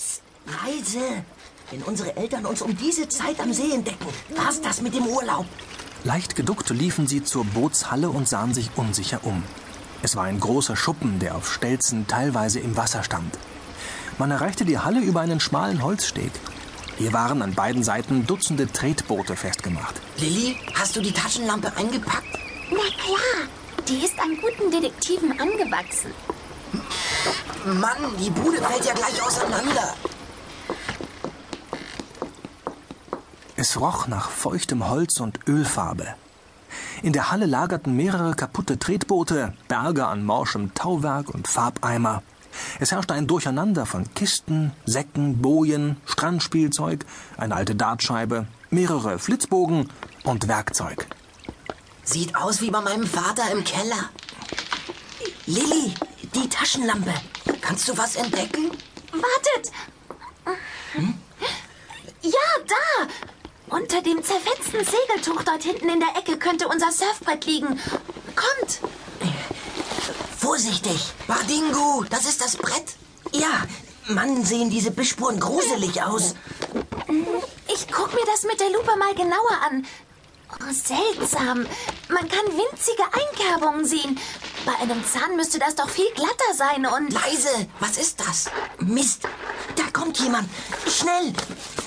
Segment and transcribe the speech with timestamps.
[0.00, 1.24] Psst, leise.
[1.70, 5.44] Wenn unsere Eltern uns um diese Zeit am See entdecken, war's das mit dem Urlaub.
[6.04, 9.42] Leicht geduckt liefen sie zur Bootshalle und sahen sich unsicher um.
[10.00, 13.38] Es war ein großer Schuppen, der auf Stelzen teilweise im Wasser stand.
[14.16, 16.32] Man erreichte die Halle über einen schmalen Holzsteg.
[16.96, 20.00] Hier waren an beiden Seiten Dutzende Tretboote festgemacht.
[20.16, 22.38] Lilly, hast du die Taschenlampe eingepackt?
[22.70, 23.48] Na klar,
[23.86, 26.12] die ist an guten Detektiven angewachsen.
[27.64, 29.94] Mann, die Bude fällt ja gleich auseinander.
[33.56, 36.14] Es roch nach feuchtem Holz und Ölfarbe.
[37.02, 42.22] In der Halle lagerten mehrere kaputte Tretboote, Berge an morschem Tauwerk und Farbeimer.
[42.78, 47.04] Es herrschte ein Durcheinander von Kisten, Säcken, Bojen, Strandspielzeug,
[47.36, 49.88] eine alte Dartscheibe, mehrere Flitzbogen
[50.24, 51.06] und Werkzeug.
[52.04, 54.10] Sieht aus wie bei meinem Vater im Keller.
[55.46, 55.94] Lilly,
[56.34, 57.14] die Taschenlampe.
[57.60, 58.70] Kannst du was entdecken?
[59.12, 59.72] Wartet!
[62.22, 63.08] Ja, da!
[63.68, 67.80] Unter dem zerfetzten Segeltuch dort hinten in der Ecke könnte unser Surfbrett liegen.
[68.36, 68.80] Kommt!
[70.38, 71.12] Vorsichtig!
[71.26, 72.96] Badingu, das ist das Brett.
[73.32, 73.64] Ja,
[74.08, 76.34] Mann, sehen diese Bissspuren gruselig aus.
[77.72, 79.86] Ich guck mir das mit der Lupe mal genauer an.
[80.52, 81.66] Oh, seltsam.
[82.08, 84.18] Man kann winzige Einkerbungen sehen.
[84.66, 87.12] Bei einem Zahn müsste das doch viel glatter sein und...
[87.12, 88.50] Leise, was ist das?
[88.78, 89.22] Mist,
[89.76, 90.48] da kommt jemand.
[90.86, 91.32] Schnell!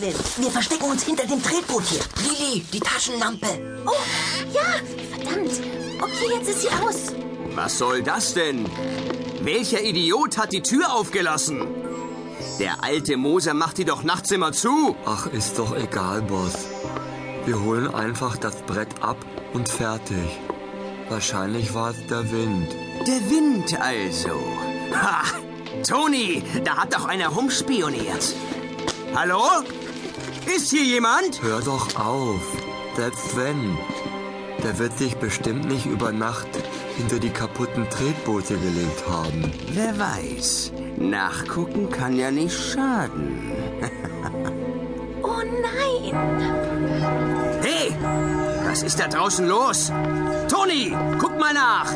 [0.00, 2.00] Wir, wir verstecken uns hinter dem Tretboot hier.
[2.22, 3.82] Lili, die Taschenlampe.
[3.86, 3.92] Oh,
[4.52, 4.80] ja,
[5.12, 5.60] verdammt.
[6.00, 7.12] Okay, jetzt ist sie aus.
[7.54, 8.68] Was soll das denn?
[9.40, 11.66] Welcher Idiot hat die Tür aufgelassen?
[12.58, 14.96] Der alte Moser macht die doch nachts immer zu.
[15.04, 16.54] Ach, ist doch egal, Boss.
[17.46, 19.18] Wir holen einfach das Brett ab
[19.52, 20.40] und fertig.
[21.10, 22.74] Wahrscheinlich war es der Wind.
[23.06, 24.40] Der Wind also.
[24.94, 25.24] Ha!
[25.86, 28.34] Toni, da hat doch einer rumspioniert.
[29.14, 29.42] Hallo?
[30.46, 31.42] Ist hier jemand?
[31.42, 32.40] Hör doch auf.
[32.96, 33.76] Selbst wenn.
[34.62, 36.48] Der wird sich bestimmt nicht über Nacht
[36.96, 39.52] hinter die kaputten Tretboote gelegt haben.
[39.72, 40.72] Wer weiß.
[40.96, 43.52] Nachgucken kann ja nicht schaden.
[45.62, 46.14] Nein.
[47.62, 47.94] Hey,
[48.64, 49.92] was ist da draußen los?
[50.48, 51.92] Toni, guck mal nach.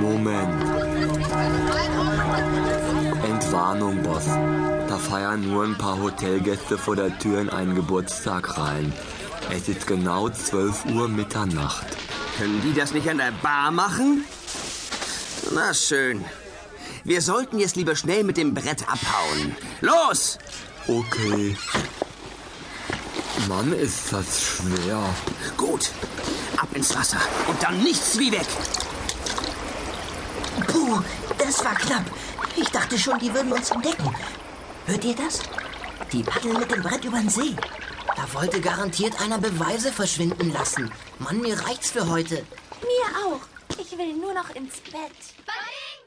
[0.00, 0.62] Moment.
[3.24, 4.26] Entwarnung, Boss.
[4.88, 8.92] Da feiern nur ein paar Hotelgäste vor der Tür in einen Geburtstag rein.
[9.50, 11.86] Es ist genau 12 Uhr Mitternacht.
[12.38, 14.24] Können die das nicht an der Bar machen?
[15.54, 16.24] Na schön.
[17.04, 19.56] Wir sollten jetzt lieber schnell mit dem Brett abhauen.
[19.80, 20.38] Los!
[20.86, 21.56] Okay.
[23.48, 25.02] Mann, ist das schwer.
[25.56, 25.90] Gut.
[26.56, 27.18] Ab ins Wasser.
[27.48, 28.46] Und dann nichts wie weg.
[30.66, 31.00] Puh,
[31.38, 32.04] das war knapp.
[32.56, 34.14] Ich dachte schon, die würden uns entdecken.
[34.86, 35.40] Hört ihr das?
[36.12, 37.56] Die paddeln mit dem Brett über den See.
[38.16, 40.90] Da wollte garantiert einer Beweise verschwinden lassen.
[41.18, 42.44] Mann, mir reicht's für heute.
[42.82, 43.40] Mir auch.
[43.78, 45.16] Ich will nur noch ins Bett.
[45.46, 45.99] Badingu!